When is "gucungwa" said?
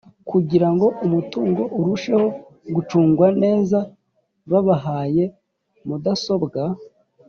2.75-3.27